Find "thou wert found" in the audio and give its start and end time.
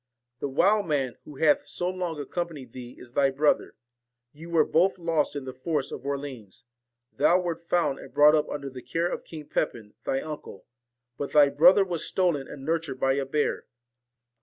7.15-7.99